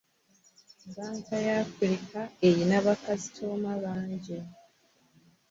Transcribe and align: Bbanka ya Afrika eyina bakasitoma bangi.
Bbanka 0.85 1.35
ya 1.47 1.55
Afrika 1.65 2.19
eyina 2.47 2.77
bakasitoma 2.85 3.71
bangi. 3.83 4.37